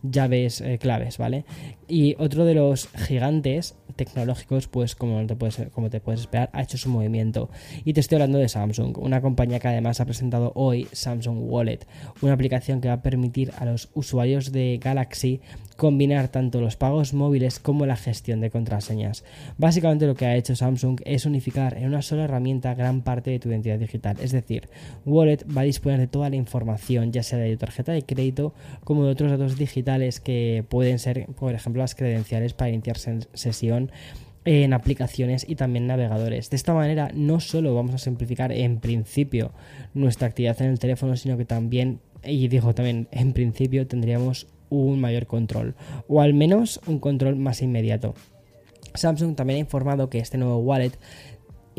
llaves 0.03 0.61
eh, 0.61 0.79
claves, 0.79 1.17
¿vale? 1.17 1.47
Y 1.89 2.15
otro 2.19 2.45
de 2.45 2.53
los 2.53 2.89
gigantes 2.89 3.75
tecnológicos, 3.97 4.69
pues 4.69 4.95
como 4.95 5.27
te, 5.27 5.35
puedes, 5.35 5.59
como 5.73 5.89
te 5.89 6.01
puedes 6.01 6.21
esperar, 6.21 6.51
ha 6.53 6.63
hecho 6.63 6.77
su 6.77 6.91
movimiento. 6.91 7.49
Y 7.87 7.95
te 7.95 8.01
estoy 8.01 8.17
hablando 8.17 8.37
de 8.39 8.51
Samsung, 8.51 8.99
una 8.99 9.23
compañía 9.23 9.59
que 9.59 9.69
además 9.69 10.01
ha 10.01 10.05
presentado 10.05 10.53
hoy 10.57 10.89
Samsung 10.93 11.39
Wallet, 11.41 11.87
una 12.21 12.35
aplicación 12.35 12.83
que 12.83 12.89
va 12.89 12.95
a 12.95 13.03
permitir 13.03 13.53
a 13.59 13.65
los 13.65 13.89
usuarios 13.95 14.53
de 14.53 14.79
Galaxy 14.79 15.41
combinar 15.79 16.29
tanto 16.29 16.61
los 16.61 16.77
pagos 16.77 17.15
móviles 17.15 17.61
como 17.61 17.87
la 17.87 17.97
gestión 17.97 18.41
de 18.41 18.51
contraseñas. 18.51 19.25
Básicamente 19.59 20.07
lo 20.07 20.17
que 20.17 20.27
ha 20.27 20.35
hecho 20.35 20.57
Samsung 20.57 21.01
es 21.05 21.25
unificar 21.25 21.78
en 21.79 21.87
una 21.87 22.03
sola 22.03 22.25
herramienta 22.25 22.75
gran 22.75 23.03
parte 23.03 23.31
de 23.31 23.39
tu 23.39 23.49
identidad 23.49 23.79
digital. 23.79 24.17
Es 24.21 24.33
decir, 24.33 24.69
Wallet 25.07 25.45
va 25.57 25.63
a 25.63 25.65
disponer 25.65 25.99
de 25.99 26.07
toda 26.07 26.31
la 26.31 26.37
información, 26.37 27.13
ya 27.13 27.23
sea 27.23 27.39
de 27.39 27.53
tu 27.53 27.59
tarjeta 27.59 27.93
de 27.93 28.03
crédito 28.03 28.55
como 28.85 29.05
de 29.05 29.13
otros 29.13 29.31
datos 29.31 29.57
digitales 29.57 30.21
que 30.21 30.65
pueden 30.69 30.99
ser, 30.99 31.27
por 31.39 31.55
ejemplo, 31.55 31.83
las 31.83 31.95
credenciales 31.95 32.53
para 32.53 32.71
iniciar 32.71 32.97
sesión 33.35 33.91
en 34.45 34.73
aplicaciones 34.73 35.45
y 35.49 35.57
también 35.57 35.87
navegadores. 35.87 36.51
De 36.51 36.57
esta 36.57 36.73
manera 36.73 37.11
no 37.15 37.41
solo 37.41 37.75
vamos 37.75 37.95
a 37.95 37.99
simplificar 37.99 38.51
en 38.53 38.81
principio 38.81 39.53
nuestra 39.95 40.29
actividad 40.29 40.61
en 40.63 40.71
el 40.71 40.79
teléfono, 40.79 41.17
sino 41.17 41.37
que 41.37 41.45
también, 41.45 42.01
y 42.25 42.49
digo 42.49 42.75
también 42.75 43.09
en 43.11 43.33
principio, 43.33 43.87
tendríamos 43.87 44.47
un 44.71 45.01
mayor 45.01 45.27
control, 45.27 45.75
o 46.09 46.21
al 46.21 46.35
menos 46.35 46.81
un 46.87 46.99
control 46.99 47.37
más 47.37 47.63
inmediato. 47.63 48.15
Samsung 48.95 49.37
también 49.37 49.59
ha 49.59 49.61
informado 49.61 50.09
que 50.09 50.19
este 50.19 50.39
nuevo 50.39 50.59
wallet 50.59 50.93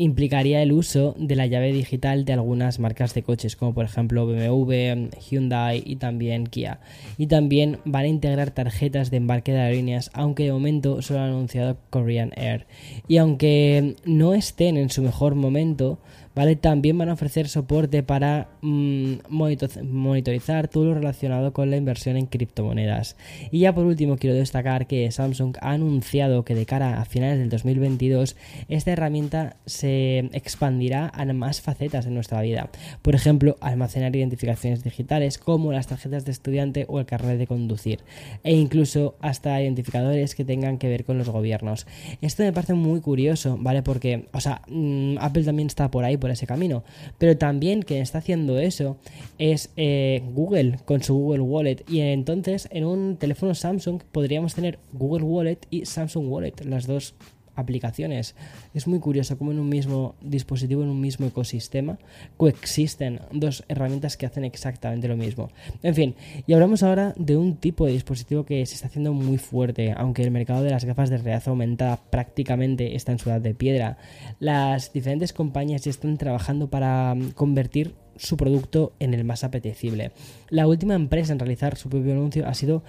implicaría 0.00 0.62
el 0.62 0.72
uso 0.72 1.14
de 1.18 1.36
la 1.36 1.46
llave 1.46 1.74
digital 1.74 2.24
de 2.24 2.32
algunas 2.32 2.78
marcas 2.78 3.12
de 3.12 3.22
coches, 3.22 3.54
como 3.54 3.74
por 3.74 3.84
ejemplo 3.84 4.26
BMW, 4.26 5.10
Hyundai 5.28 5.82
y 5.84 5.96
también 5.96 6.46
Kia. 6.46 6.80
Y 7.18 7.26
también 7.26 7.80
van 7.84 8.04
a 8.04 8.08
integrar 8.08 8.50
tarjetas 8.50 9.10
de 9.10 9.18
embarque 9.18 9.52
de 9.52 9.60
aerolíneas, 9.60 10.10
aunque 10.14 10.44
de 10.44 10.52
momento 10.52 11.02
solo 11.02 11.20
ha 11.20 11.26
anunciado 11.26 11.76
Korean 11.90 12.32
Air. 12.36 12.66
Y 13.08 13.18
aunque 13.18 13.96
no 14.06 14.32
estén 14.32 14.78
en 14.78 14.88
su 14.88 15.02
mejor 15.02 15.34
momento, 15.34 15.98
También 16.60 16.96
van 16.98 17.08
a 17.08 17.14
ofrecer 17.14 17.48
soporte 17.48 18.02
para 18.02 18.48
mm, 18.62 19.14
monitorizar 19.30 20.68
todo 20.68 20.86
lo 20.86 20.94
relacionado 20.94 21.52
con 21.52 21.70
la 21.70 21.76
inversión 21.76 22.16
en 22.16 22.26
criptomonedas. 22.26 23.16
Y 23.50 23.60
ya 23.60 23.74
por 23.74 23.84
último 23.84 24.16
quiero 24.16 24.36
destacar 24.36 24.86
que 24.86 25.10
Samsung 25.10 25.56
ha 25.60 25.72
anunciado 25.72 26.44
que 26.44 26.54
de 26.54 26.66
cara 26.66 27.00
a 27.00 27.04
finales 27.04 27.38
del 27.38 27.48
2022 27.48 28.36
esta 28.68 28.92
herramienta 28.92 29.56
se 29.66 30.30
expandirá 30.32 31.10
a 31.14 31.24
más 31.32 31.60
facetas 31.60 32.04
de 32.04 32.10
nuestra 32.10 32.40
vida. 32.42 32.70
Por 33.02 33.14
ejemplo, 33.14 33.56
almacenar 33.60 34.14
identificaciones 34.14 34.82
digitales 34.82 35.38
como 35.38 35.72
las 35.72 35.86
tarjetas 35.86 36.24
de 36.24 36.32
estudiante 36.32 36.86
o 36.88 36.98
el 36.98 37.06
carnet 37.06 37.38
de 37.38 37.46
conducir. 37.46 38.00
E 38.44 38.52
incluso 38.52 39.16
hasta 39.20 39.60
identificadores 39.60 40.34
que 40.34 40.44
tengan 40.44 40.78
que 40.78 40.88
ver 40.88 41.04
con 41.04 41.18
los 41.18 41.28
gobiernos. 41.28 41.86
Esto 42.20 42.42
me 42.42 42.52
parece 42.52 42.74
muy 42.74 43.00
curioso, 43.00 43.56
¿vale? 43.60 43.82
Porque, 43.82 44.28
o 44.32 44.40
sea, 44.40 44.62
mm, 44.68 45.18
Apple 45.20 45.44
también 45.44 45.66
está 45.66 45.90
por 45.90 46.04
ahí 46.04 46.16
por 46.20 46.30
ese 46.30 46.46
camino. 46.46 46.84
Pero 47.18 47.36
también 47.36 47.82
quien 47.82 48.02
está 48.02 48.18
haciendo 48.18 48.58
eso 48.58 48.98
es 49.38 49.70
eh, 49.76 50.22
Google 50.32 50.78
con 50.84 51.02
su 51.02 51.14
Google 51.14 51.40
Wallet. 51.40 51.84
Y 51.88 52.00
entonces 52.00 52.68
en 52.70 52.84
un 52.84 53.16
teléfono 53.16 53.54
Samsung 53.54 54.02
podríamos 54.12 54.54
tener 54.54 54.78
Google 54.92 55.24
Wallet 55.24 55.58
y 55.70 55.86
Samsung 55.86 56.30
Wallet, 56.30 56.54
las 56.64 56.86
dos 56.86 57.14
aplicaciones. 57.60 58.34
Es 58.74 58.86
muy 58.86 58.98
curioso 58.98 59.38
cómo 59.38 59.52
en 59.52 59.58
un 59.58 59.68
mismo 59.68 60.14
dispositivo, 60.20 60.82
en 60.82 60.88
un 60.88 61.00
mismo 61.00 61.26
ecosistema, 61.26 61.98
coexisten 62.36 63.20
dos 63.32 63.64
herramientas 63.68 64.16
que 64.16 64.26
hacen 64.26 64.44
exactamente 64.44 65.08
lo 65.08 65.16
mismo. 65.16 65.50
En 65.82 65.94
fin, 65.94 66.14
y 66.46 66.52
hablamos 66.52 66.82
ahora 66.82 67.14
de 67.16 67.36
un 67.36 67.56
tipo 67.56 67.86
de 67.86 67.92
dispositivo 67.92 68.44
que 68.44 68.64
se 68.66 68.74
está 68.74 68.88
haciendo 68.88 69.12
muy 69.12 69.38
fuerte, 69.38 69.92
aunque 69.96 70.22
el 70.22 70.30
mercado 70.30 70.62
de 70.62 70.70
las 70.70 70.84
gafas 70.84 71.10
de 71.10 71.18
realidad 71.18 71.42
aumentada 71.46 71.96
prácticamente 71.96 72.96
está 72.96 73.12
en 73.12 73.18
su 73.18 73.30
edad 73.30 73.40
de 73.40 73.54
piedra. 73.54 73.98
Las 74.38 74.92
diferentes 74.92 75.32
compañías 75.32 75.82
ya 75.82 75.90
están 75.90 76.16
trabajando 76.18 76.68
para 76.68 77.14
mm, 77.14 77.32
convertir 77.32 77.94
su 78.16 78.36
producto 78.36 78.92
en 78.98 79.14
el 79.14 79.24
más 79.24 79.44
apetecible. 79.44 80.12
La 80.50 80.66
última 80.66 80.94
empresa 80.94 81.32
en 81.32 81.38
realizar 81.38 81.76
su 81.76 81.88
propio 81.88 82.12
anuncio 82.12 82.46
ha 82.46 82.54
sido 82.54 82.82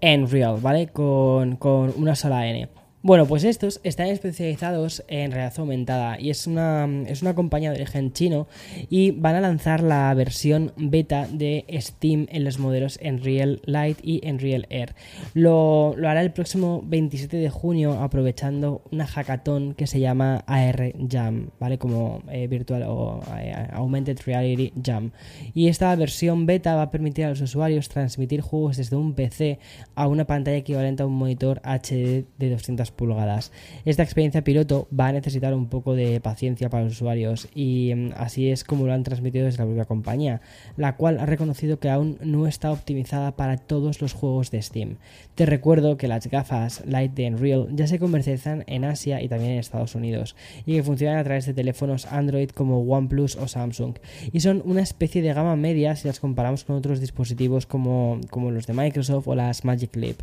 Enreal, 0.00 0.60
¿vale? 0.60 0.88
Con, 0.88 1.56
con 1.56 1.92
una 1.96 2.14
sola 2.14 2.46
N. 2.46 2.68
Bueno, 3.08 3.24
pues 3.24 3.44
estos 3.44 3.80
están 3.84 4.08
especializados 4.08 5.02
en 5.08 5.32
realidad 5.32 5.58
aumentada 5.58 6.20
y 6.20 6.28
es 6.28 6.46
una, 6.46 6.86
es 7.06 7.22
una 7.22 7.34
compañía 7.34 7.70
de 7.70 7.76
origen 7.76 8.12
chino 8.12 8.48
y 8.90 9.12
van 9.12 9.34
a 9.34 9.40
lanzar 9.40 9.82
la 9.82 10.12
versión 10.12 10.74
beta 10.76 11.26
de 11.26 11.64
Steam 11.80 12.26
en 12.28 12.44
los 12.44 12.58
modelos 12.58 13.00
Unreal 13.02 13.62
Light 13.64 13.96
y 14.02 14.20
Unreal 14.28 14.66
Air. 14.68 14.94
Lo, 15.32 15.94
lo 15.96 16.06
hará 16.10 16.20
el 16.20 16.32
próximo 16.32 16.82
27 16.84 17.38
de 17.38 17.48
junio 17.48 17.94
aprovechando 17.94 18.82
una 18.92 19.06
hackathon 19.06 19.72
que 19.72 19.86
se 19.86 20.00
llama 20.00 20.44
AR 20.46 20.92
Jam, 21.10 21.48
¿vale? 21.58 21.78
Como 21.78 22.22
eh, 22.30 22.46
virtual 22.46 22.82
o 22.88 23.22
eh, 23.38 23.68
Augmented 23.72 24.18
Reality 24.26 24.74
Jam. 24.84 25.12
Y 25.54 25.68
esta 25.68 25.96
versión 25.96 26.44
beta 26.44 26.74
va 26.74 26.82
a 26.82 26.90
permitir 26.90 27.24
a 27.24 27.30
los 27.30 27.40
usuarios 27.40 27.88
transmitir 27.88 28.42
juegos 28.42 28.76
desde 28.76 28.96
un 28.96 29.14
PC 29.14 29.60
a 29.94 30.08
una 30.08 30.26
pantalla 30.26 30.58
equivalente 30.58 31.02
a 31.02 31.06
un 31.06 31.14
monitor 31.14 31.62
HD 31.64 32.26
de 32.36 32.50
200 32.50 32.97
pulgadas. 32.98 33.52
Esta 33.86 34.02
experiencia 34.02 34.44
piloto 34.44 34.88
va 34.92 35.06
a 35.06 35.12
necesitar 35.12 35.54
un 35.54 35.68
poco 35.68 35.94
de 35.94 36.20
paciencia 36.20 36.68
para 36.68 36.84
los 36.84 36.92
usuarios 36.92 37.48
y 37.54 37.94
mm, 37.94 38.10
así 38.16 38.50
es 38.50 38.64
como 38.64 38.86
lo 38.86 38.92
han 38.92 39.04
transmitido 39.04 39.46
desde 39.46 39.60
la 39.60 39.64
propia 39.64 39.86
compañía, 39.86 40.42
la 40.76 40.96
cual 40.96 41.18
ha 41.18 41.24
reconocido 41.24 41.78
que 41.78 41.88
aún 41.88 42.18
no 42.20 42.46
está 42.46 42.70
optimizada 42.70 43.36
para 43.36 43.56
todos 43.56 44.02
los 44.02 44.12
juegos 44.12 44.50
de 44.50 44.60
Steam. 44.60 44.96
Te 45.34 45.46
recuerdo 45.46 45.96
que 45.96 46.08
las 46.08 46.26
gafas 46.26 46.82
Light 46.84 47.14
de 47.14 47.28
Unreal 47.28 47.68
ya 47.74 47.86
se 47.86 47.98
comercializan 47.98 48.64
en 48.66 48.84
Asia 48.84 49.22
y 49.22 49.28
también 49.28 49.52
en 49.52 49.58
Estados 49.58 49.94
Unidos 49.94 50.36
y 50.66 50.74
que 50.74 50.82
funcionan 50.82 51.18
a 51.18 51.24
través 51.24 51.46
de 51.46 51.54
teléfonos 51.54 52.06
Android 52.06 52.50
como 52.50 52.80
OnePlus 52.80 53.36
o 53.36 53.46
Samsung 53.46 53.94
y 54.32 54.40
son 54.40 54.62
una 54.66 54.82
especie 54.82 55.22
de 55.22 55.32
gama 55.32 55.54
media 55.56 55.94
si 55.94 56.08
las 56.08 56.18
comparamos 56.18 56.64
con 56.64 56.76
otros 56.76 57.00
dispositivos 57.00 57.66
como, 57.66 58.20
como 58.30 58.50
los 58.50 58.66
de 58.66 58.72
Microsoft 58.72 59.28
o 59.28 59.36
las 59.36 59.64
Magic 59.64 59.94
Leap. 59.94 60.16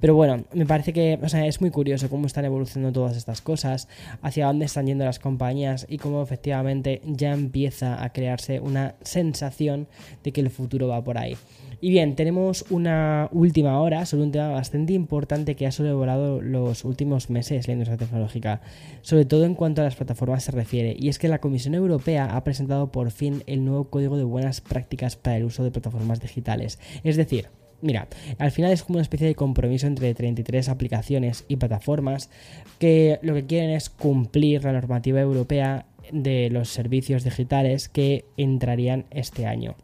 Pero 0.00 0.16
bueno, 0.16 0.44
me 0.52 0.66
parece 0.66 0.92
que 0.92 1.18
es 1.22 1.60
muy 1.60 1.70
curioso 1.70 2.05
cómo 2.08 2.26
están 2.26 2.44
evolucionando 2.44 3.00
todas 3.00 3.16
estas 3.16 3.40
cosas, 3.40 3.88
hacia 4.22 4.46
dónde 4.46 4.66
están 4.66 4.86
yendo 4.86 5.04
las 5.04 5.18
compañías 5.18 5.86
y 5.88 5.98
cómo 5.98 6.22
efectivamente 6.22 7.00
ya 7.04 7.32
empieza 7.32 8.02
a 8.02 8.12
crearse 8.12 8.60
una 8.60 8.94
sensación 9.02 9.88
de 10.22 10.32
que 10.32 10.40
el 10.40 10.50
futuro 10.50 10.88
va 10.88 11.02
por 11.02 11.18
ahí. 11.18 11.36
Y 11.80 11.90
bien, 11.90 12.16
tenemos 12.16 12.64
una 12.70 13.28
última 13.32 13.80
hora 13.80 14.06
sobre 14.06 14.24
un 14.24 14.32
tema 14.32 14.48
bastante 14.48 14.94
importante 14.94 15.56
que 15.56 15.66
ha 15.66 15.72
sobrevolado 15.72 16.40
los 16.40 16.84
últimos 16.84 17.28
meses 17.28 17.66
la 17.68 17.74
industria 17.74 17.98
tecnológica, 17.98 18.62
sobre 19.02 19.26
todo 19.26 19.44
en 19.44 19.54
cuanto 19.54 19.82
a 19.82 19.84
las 19.84 19.96
plataformas 19.96 20.44
se 20.44 20.52
refiere, 20.52 20.96
y 20.98 21.08
es 21.08 21.18
que 21.18 21.28
la 21.28 21.40
Comisión 21.40 21.74
Europea 21.74 22.34
ha 22.34 22.44
presentado 22.44 22.90
por 22.90 23.10
fin 23.10 23.42
el 23.46 23.64
nuevo 23.64 23.90
código 23.90 24.16
de 24.16 24.24
buenas 24.24 24.62
prácticas 24.62 25.16
para 25.16 25.36
el 25.36 25.44
uso 25.44 25.64
de 25.64 25.70
plataformas 25.70 26.20
digitales. 26.20 26.78
Es 27.04 27.16
decir, 27.16 27.48
Mira, 27.82 28.08
al 28.38 28.50
final 28.50 28.72
es 28.72 28.82
como 28.82 28.96
una 28.96 29.02
especie 29.02 29.26
de 29.26 29.34
compromiso 29.34 29.86
entre 29.86 30.14
33 30.14 30.68
aplicaciones 30.68 31.44
y 31.48 31.56
plataformas 31.56 32.30
que 32.78 33.18
lo 33.22 33.34
que 33.34 33.46
quieren 33.46 33.70
es 33.70 33.90
cumplir 33.90 34.64
la 34.64 34.72
normativa 34.72 35.20
europea 35.20 35.86
de 36.12 36.50
los 36.50 36.68
servicios 36.70 37.24
digitales 37.24 37.88
que 37.88 38.24
entrarían 38.36 39.04
este 39.10 39.46
año. 39.46 39.76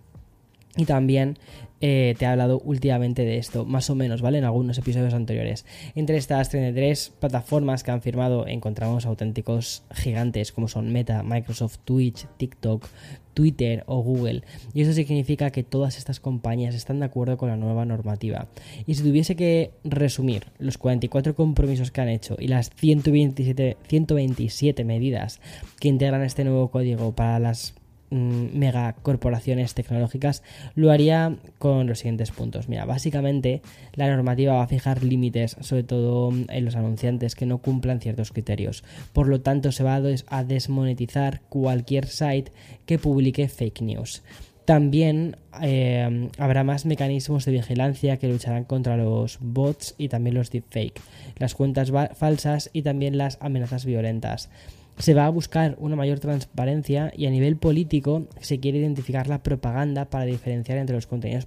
Y 0.76 0.86
también 0.86 1.38
eh, 1.84 2.14
te 2.16 2.24
he 2.24 2.28
hablado 2.28 2.60
últimamente 2.64 3.24
de 3.24 3.38
esto, 3.38 3.64
más 3.64 3.90
o 3.90 3.96
menos, 3.96 4.22
¿vale? 4.22 4.38
En 4.38 4.44
algunos 4.44 4.78
episodios 4.78 5.14
anteriores. 5.14 5.66
Entre 5.96 6.16
estas 6.16 6.48
33 6.48 7.12
plataformas 7.18 7.82
que 7.82 7.90
han 7.90 8.00
firmado 8.00 8.46
encontramos 8.46 9.04
auténticos 9.04 9.82
gigantes 9.92 10.52
como 10.52 10.68
son 10.68 10.92
Meta, 10.92 11.24
Microsoft, 11.24 11.78
Twitch, 11.84 12.28
TikTok, 12.36 12.86
Twitter 13.34 13.82
o 13.86 14.00
Google. 14.00 14.44
Y 14.74 14.82
eso 14.82 14.92
significa 14.92 15.50
que 15.50 15.64
todas 15.64 15.98
estas 15.98 16.20
compañías 16.20 16.76
están 16.76 17.00
de 17.00 17.06
acuerdo 17.06 17.36
con 17.36 17.48
la 17.48 17.56
nueva 17.56 17.84
normativa. 17.84 18.46
Y 18.86 18.94
si 18.94 19.02
tuviese 19.02 19.34
que 19.34 19.72
resumir 19.82 20.46
los 20.60 20.78
44 20.78 21.34
compromisos 21.34 21.90
que 21.90 22.00
han 22.00 22.08
hecho 22.08 22.36
y 22.38 22.46
las 22.46 22.70
127, 22.76 23.76
127 23.88 24.84
medidas 24.84 25.40
que 25.80 25.88
integran 25.88 26.22
este 26.22 26.44
nuevo 26.44 26.70
código 26.70 27.12
para 27.12 27.40
las 27.40 27.74
megacorporaciones 28.12 29.74
tecnológicas, 29.74 30.42
lo 30.74 30.90
haría 30.90 31.36
con 31.58 31.86
los 31.86 32.00
siguientes 32.00 32.30
puntos. 32.30 32.68
Mira, 32.68 32.84
básicamente 32.84 33.62
la 33.94 34.08
normativa 34.08 34.54
va 34.54 34.62
a 34.62 34.68
fijar 34.68 35.02
límites, 35.02 35.56
sobre 35.60 35.82
todo 35.82 36.30
en 36.30 36.64
los 36.64 36.76
anunciantes 36.76 37.34
que 37.34 37.46
no 37.46 37.58
cumplan 37.58 38.00
ciertos 38.00 38.32
criterios. 38.32 38.84
Por 39.12 39.28
lo 39.28 39.40
tanto, 39.40 39.72
se 39.72 39.84
va 39.84 40.00
a 40.28 40.44
desmonetizar 40.44 41.40
cualquier 41.48 42.06
site 42.06 42.52
que 42.86 42.98
publique 42.98 43.48
fake 43.48 43.82
news. 43.82 44.22
También 44.64 45.36
eh, 45.60 46.28
habrá 46.38 46.62
más 46.62 46.86
mecanismos 46.86 47.44
de 47.44 47.52
vigilancia 47.52 48.18
que 48.18 48.28
lucharán 48.28 48.64
contra 48.64 48.96
los 48.96 49.38
bots 49.40 49.96
y 49.98 50.08
también 50.08 50.34
los 50.34 50.50
deepfake, 50.50 51.00
las 51.36 51.54
cuentas 51.54 51.90
falsas 52.14 52.70
y 52.72 52.82
también 52.82 53.18
las 53.18 53.38
amenazas 53.40 53.84
violentas 53.84 54.50
se 54.98 55.14
va 55.14 55.26
a 55.26 55.30
buscar 55.30 55.76
una 55.78 55.96
mayor 55.96 56.20
transparencia 56.20 57.12
y 57.16 57.26
a 57.26 57.30
nivel 57.30 57.56
político 57.56 58.26
se 58.40 58.60
quiere 58.60 58.78
identificar 58.78 59.26
la 59.26 59.42
propaganda 59.42 60.04
para 60.06 60.24
diferenciar 60.24 60.78
entre 60.78 60.94
los 60.94 61.06
contenidos 61.06 61.46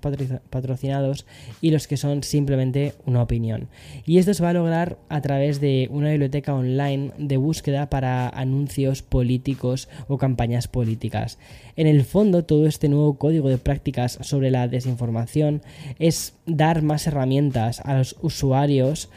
patrocinados 0.49 1.25
y 1.61 1.71
los 1.71 1.87
que 1.87 1.97
son 1.97 2.23
simplemente 2.23 2.93
una 3.05 3.21
opinión. 3.21 3.67
Y 4.05 4.17
esto 4.17 4.33
se 4.33 4.43
va 4.43 4.49
a 4.49 4.53
lograr 4.53 4.97
a 5.09 5.21
través 5.21 5.61
de 5.61 5.87
una 5.91 6.09
biblioteca 6.09 6.53
online 6.53 7.11
de 7.17 7.37
búsqueda 7.37 7.89
para 7.89 8.29
anuncios 8.29 9.01
políticos 9.01 9.89
o 10.07 10.17
campañas 10.17 10.67
políticas. 10.67 11.37
En 11.75 11.87
el 11.87 12.03
fondo, 12.03 12.45
todo 12.45 12.67
este 12.67 12.89
nuevo 12.89 13.17
código 13.17 13.49
de 13.49 13.57
prácticas 13.57 14.17
sobre 14.21 14.51
la 14.51 14.67
desinformación 14.67 15.61
es 15.99 16.33
dar 16.45 16.81
más 16.81 17.07
herramientas 17.07 17.79
a 17.81 17.97
los 17.97 18.15
usuarios 18.21 19.09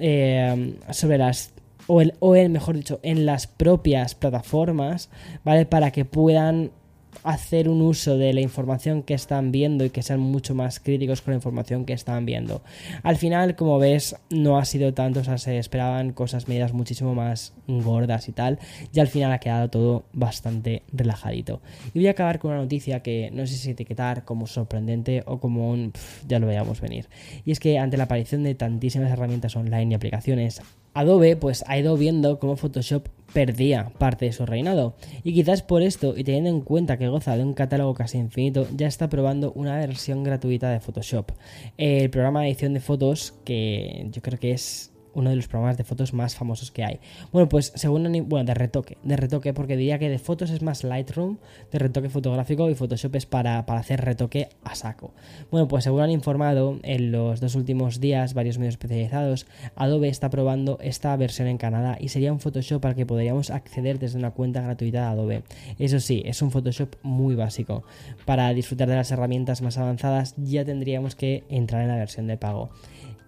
eh, 0.00 0.74
sobre 0.90 1.18
las 1.18 1.53
o 1.86 2.00
el, 2.00 2.14
o 2.20 2.34
el, 2.34 2.50
mejor 2.50 2.76
dicho, 2.76 3.00
en 3.02 3.26
las 3.26 3.46
propias 3.46 4.14
plataformas, 4.14 5.10
¿vale? 5.44 5.66
Para 5.66 5.90
que 5.90 6.04
puedan 6.04 6.70
hacer 7.22 7.68
un 7.68 7.80
uso 7.80 8.18
de 8.18 8.32
la 8.32 8.40
información 8.40 9.02
que 9.02 9.14
están 9.14 9.52
viendo 9.52 9.84
y 9.84 9.90
que 9.90 10.02
sean 10.02 10.20
mucho 10.20 10.54
más 10.54 10.80
críticos 10.80 11.22
con 11.22 11.32
la 11.32 11.36
información 11.36 11.84
que 11.84 11.92
están 11.92 12.26
viendo. 12.26 12.62
Al 13.02 13.16
final, 13.16 13.56
como 13.56 13.78
ves, 13.78 14.16
no 14.30 14.58
ha 14.58 14.64
sido 14.64 14.92
tanto, 14.94 15.20
o 15.20 15.24
sea, 15.24 15.38
se 15.38 15.58
esperaban 15.58 16.12
cosas 16.12 16.48
medidas 16.48 16.72
muchísimo 16.72 17.14
más 17.14 17.54
gordas 17.66 18.28
y 18.28 18.32
tal, 18.32 18.58
y 18.92 19.00
al 19.00 19.08
final 19.08 19.32
ha 19.32 19.38
quedado 19.38 19.68
todo 19.70 20.04
bastante 20.12 20.82
relajadito. 20.92 21.60
Y 21.92 22.00
voy 22.00 22.08
a 22.08 22.12
acabar 22.12 22.38
con 22.38 22.52
una 22.52 22.60
noticia 22.60 23.00
que 23.00 23.30
no 23.32 23.46
sé 23.46 23.54
si 23.54 23.70
etiquetar 23.70 24.24
como 24.24 24.46
sorprendente 24.46 25.22
o 25.26 25.38
como 25.38 25.70
un 25.70 25.92
ya 26.26 26.38
lo 26.38 26.46
veamos 26.46 26.80
venir. 26.80 27.08
Y 27.44 27.52
es 27.52 27.60
que 27.60 27.78
ante 27.78 27.96
la 27.96 28.04
aparición 28.04 28.42
de 28.42 28.54
tantísimas 28.54 29.10
herramientas 29.10 29.56
online 29.56 29.92
y 29.92 29.94
aplicaciones, 29.94 30.60
Adobe 30.94 31.36
pues 31.36 31.64
ha 31.66 31.76
ido 31.78 31.96
viendo 31.96 32.38
cómo 32.38 32.56
Photoshop 32.56 33.08
perdía 33.32 33.90
parte 33.98 34.26
de 34.26 34.32
su 34.32 34.46
reinado. 34.46 34.94
Y 35.22 35.34
quizás 35.34 35.62
por 35.62 35.82
esto, 35.82 36.14
y 36.16 36.24
teniendo 36.24 36.50
en 36.50 36.60
cuenta 36.60 36.98
que 36.98 37.08
goza 37.08 37.36
de 37.36 37.42
un 37.42 37.54
catálogo 37.54 37.94
casi 37.94 38.18
infinito, 38.18 38.66
ya 38.74 38.86
está 38.86 39.08
probando 39.08 39.52
una 39.52 39.76
versión 39.78 40.22
gratuita 40.22 40.70
de 40.70 40.80
Photoshop. 40.80 41.32
El 41.76 42.10
programa 42.10 42.42
de 42.42 42.48
edición 42.48 42.74
de 42.74 42.80
fotos, 42.80 43.34
que 43.44 44.08
yo 44.10 44.22
creo 44.22 44.38
que 44.38 44.52
es 44.52 44.93
uno 45.14 45.30
de 45.30 45.36
los 45.36 45.48
programas 45.48 45.76
de 45.76 45.84
fotos 45.84 46.12
más 46.12 46.34
famosos 46.34 46.70
que 46.70 46.84
hay. 46.84 47.00
Bueno, 47.32 47.48
pues 47.48 47.72
según 47.74 48.04
bueno, 48.28 48.44
de 48.44 48.54
retoque, 48.54 48.98
de 49.02 49.16
retoque, 49.16 49.52
porque 49.54 49.76
diría 49.76 49.98
que 49.98 50.08
de 50.08 50.18
fotos 50.18 50.50
es 50.50 50.62
más 50.62 50.84
Lightroom, 50.84 51.38
de 51.72 51.78
retoque 51.78 52.08
fotográfico 52.08 52.70
y 52.70 52.74
Photoshop 52.74 53.14
es 53.16 53.26
para, 53.26 53.66
para 53.66 53.80
hacer 53.80 54.00
retoque 54.04 54.48
a 54.64 54.74
saco. 54.74 55.12
Bueno, 55.50 55.68
pues 55.68 55.84
según 55.84 56.02
han 56.02 56.10
informado 56.10 56.78
en 56.82 57.12
los 57.12 57.40
dos 57.40 57.54
últimos 57.54 58.00
días 58.00 58.34
varios 58.34 58.58
medios 58.58 58.74
especializados, 58.74 59.46
Adobe 59.76 60.08
está 60.08 60.30
probando 60.30 60.78
esta 60.80 61.16
versión 61.16 61.48
en 61.48 61.58
Canadá 61.58 61.96
y 62.00 62.08
sería 62.08 62.32
un 62.32 62.40
Photoshop 62.40 62.84
al 62.84 62.94
que 62.94 63.06
podríamos 63.06 63.50
acceder 63.50 63.98
desde 63.98 64.18
una 64.18 64.32
cuenta 64.32 64.60
gratuita 64.60 65.00
de 65.00 65.06
Adobe. 65.06 65.42
Eso 65.78 66.00
sí, 66.00 66.22
es 66.24 66.42
un 66.42 66.50
Photoshop 66.50 66.96
muy 67.02 67.34
básico. 67.34 67.84
Para 68.24 68.52
disfrutar 68.52 68.88
de 68.88 68.96
las 68.96 69.10
herramientas 69.10 69.62
más 69.62 69.78
avanzadas 69.78 70.34
ya 70.36 70.64
tendríamos 70.64 71.14
que 71.14 71.44
entrar 71.48 71.82
en 71.82 71.88
la 71.88 71.96
versión 71.96 72.26
de 72.26 72.36
pago. 72.36 72.70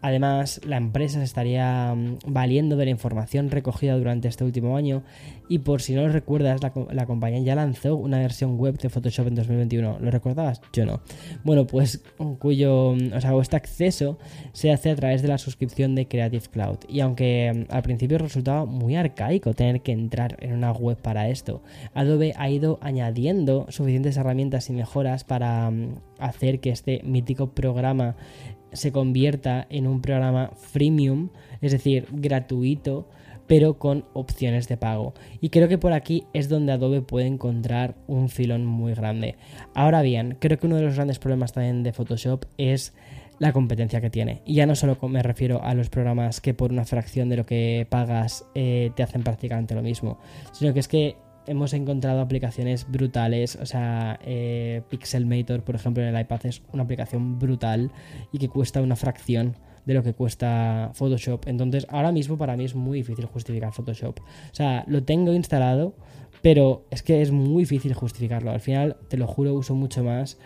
Además, 0.07 0.61
la 0.65 0.77
empresa 0.77 1.19
se 1.19 1.25
estaría 1.25 1.93
mm, 1.93 2.19
valiendo 2.29 2.77
de 2.77 2.85
la 2.85 2.93
información 2.93 3.51
recogida 3.51 3.99
durante 3.99 4.29
este 4.29 4.45
último 4.45 4.77
año 4.77 5.03
y 5.49 5.59
por 5.59 5.83
si 5.83 5.95
no 5.95 6.03
lo 6.03 6.13
recuerdas, 6.13 6.61
la, 6.63 7.07
compañía 7.07 7.41
ya 7.41 7.57
lanzó 7.57 7.97
una 7.97 8.21
versión 8.21 8.57
web 8.57 8.79
de 8.79 8.89
Photoshop 8.89 9.27
en 9.27 9.35
2021. 9.35 9.99
¿Lo 10.01 10.11
recordabas? 10.13 10.61
Yo 10.73 10.87
no. 10.87 11.01
Bueno, 11.43 11.67
pues 11.67 12.05
cuyo, 12.39 12.91
o 12.91 13.21
sea, 13.21 13.37
este 13.41 13.57
acceso 13.57 14.17
se 14.53 14.71
hace 14.71 14.93
a 14.93 14.95
través 14.95 15.23
de 15.23 15.29
la 15.29 15.39
suscripción 15.39 15.97
de 15.97 16.07
Creative 16.07 16.47
Cloud. 16.53 16.79
Y 16.89 17.01
aunque 17.01 17.67
mm, 17.69 17.75
al 17.75 17.83
principio 17.83 18.19
resultaba 18.19 18.65
muy 18.65 18.95
arcaico 18.95 19.55
tener 19.55 19.81
que 19.81 19.91
entrar 19.91 20.37
en 20.39 20.53
una 20.53 20.71
web 20.71 20.99
para 20.99 21.29
esto, 21.31 21.65
Adobe 21.95 22.33
ha 22.37 22.49
ido 22.49 22.79
añadiendo 22.81 23.67
suficientes 23.71 24.17
herramientas 24.17 24.71
y 24.71 24.73
mejoras 24.73 25.25
para 25.25 25.69
mm, 25.69 25.97
hacer 26.21 26.61
que 26.61 26.71
este 26.71 27.03
mítico 27.03 27.51
programa 27.51 28.15
se 28.77 28.93
convierta 28.93 29.67
en 29.71 29.87
un 29.87 30.01
programa 30.01 30.53
freemium, 30.57 31.31
es 31.61 31.73
decir, 31.73 32.07
gratuito, 32.13 33.09
pero 33.47 33.79
con 33.79 34.05
opciones 34.13 34.69
de 34.69 34.77
pago. 34.77 35.15
Y 35.41 35.51
creo 35.51 35.69
que 35.69 35.79
por 35.79 35.93
aquí 35.93 36.25
es 36.33 36.49
donde 36.49 36.73
Adobe 36.73 37.01
puede 37.01 37.27
encontrar 37.27 37.95
un 38.07 38.29
filón 38.29 38.67
muy 38.67 38.95
grande. 38.95 39.37
Ahora 39.75 40.03
bien, 40.03 40.37
creo 40.41 40.59
que 40.59 40.67
uno 40.67 40.77
de 40.77 40.83
los 40.83 40.97
grandes 40.97 41.19
problemas 41.19 41.53
también 41.53 41.83
de 41.83 41.93
Photoshop 41.93 42.45
es 42.59 42.93
la 43.39 43.53
competencia 43.53 44.01
que 44.01 44.11
tiene. 44.11 44.43
Y 44.45 44.55
ya 44.55 44.67
no 44.67 44.75
solo 44.75 44.99
me 45.09 45.23
refiero 45.23 45.63
a 45.63 45.75
los 45.75 45.91
programas 45.91 46.41
que 46.41 46.55
por 46.55 46.73
una 46.73 46.85
fracción 46.85 47.29
de 47.29 47.37
lo 47.37 47.47
que 47.47 47.87
pagas 47.89 48.45
eh, 48.55 48.91
te 48.97 49.03
hacen 49.03 49.23
prácticamente 49.23 49.75
lo 49.75 49.83
mismo, 49.83 50.19
sino 50.53 50.73
que 50.73 50.81
es 50.81 50.89
que 50.89 51.17
hemos 51.47 51.73
encontrado 51.73 52.21
aplicaciones 52.21 52.91
brutales. 52.91 53.57
O 53.57 53.67
sea, 53.67 54.19
eh, 54.25 54.83
Pixelmator, 54.89 55.63
por 55.63 55.75
ejemplo, 55.75 56.03
en 56.03 56.15
el 56.15 56.21
iPad 56.21 56.47
es 56.47 56.63
una 56.73 56.83
aplicación 56.83 57.39
brutal 57.39 57.91
y 58.33 58.39
que 58.39 58.49
cuesta 58.49 58.83
una 58.83 58.97
fracción 58.97 59.57
de 59.85 59.95
lo 59.95 60.03
que 60.03 60.15
cuesta 60.15 60.91
Photoshop. 60.95 61.47
Entonces, 61.47 61.87
ahora 61.91 62.13
mismo 62.13 62.37
para 62.37 62.57
mí 62.57 62.65
es 62.65 62.75
muy 62.75 62.99
difícil 62.99 63.27
justificar 63.27 63.73
Photoshop. 63.73 64.19
O 64.19 64.55
sea, 64.55 64.85
lo 64.89 65.05
tengo 65.05 65.33
instalado, 65.33 65.95
pero 66.43 66.85
es 66.91 67.03
que 67.03 67.23
es 67.23 67.31
muy 67.31 67.63
difícil 67.63 67.95
justificarlo. 67.95 68.51
Al 68.51 68.61
final, 68.61 68.97
te 69.09 69.17
lo 69.17 69.27
juro, 69.27 69.55
uso 69.55 69.75
mucho 69.75 70.03
más 70.03 70.39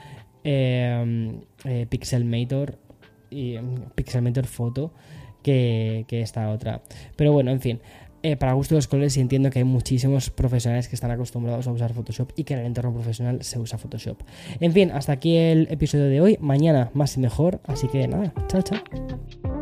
eh, 0.45 1.41
eh, 1.65 1.87
Pixelmator 1.89 2.79
y 3.31 3.57
Pixelmator 3.95 4.47
Photo 4.47 4.93
que 5.43 6.05
esta 6.11 6.51
otra. 6.51 6.83
Pero 7.17 7.33
bueno, 7.33 7.51
en 7.51 7.61
fin. 7.61 7.81
Eh, 8.23 8.37
para 8.37 8.53
gusto 8.53 8.75
de 8.75 8.79
los 8.79 8.89
colores 8.89 9.17
y 9.17 9.21
entiendo 9.21 9.49
que 9.51 9.61
hay 9.61 9.65
muchísimos 9.65 10.29
profesionales 10.29 10.89
que 10.89 10.95
están 10.95 11.11
acostumbrados 11.11 11.67
a 11.67 11.73
usar 11.73 11.95
Photoshop 11.95 12.33
y 12.37 12.45
que 12.45 12.55
en 12.55 12.61
el 12.61 12.67
entorno 12.67 12.93
profesional 12.93 13.43
se 13.43 13.59
usa 13.59 13.79
Photoshop. 13.79 14.19
En 14.61 14.73
fin, 14.73 14.91
hasta 14.91 15.13
aquí 15.13 15.37
el 15.37 15.69
episodio 15.71 16.05
de 16.05 16.21
hoy. 16.21 16.39
Mañana 16.41 16.91
más 16.93 17.17
y 17.17 17.21
mejor. 17.21 17.61
Así 17.65 17.89
que 17.89 18.07
nada, 18.07 18.33
chao, 18.49 18.63
chao. 18.63 19.60